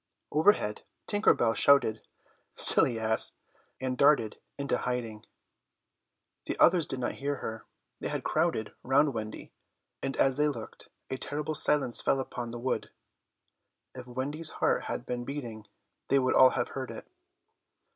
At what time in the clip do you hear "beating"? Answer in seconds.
15.23-15.67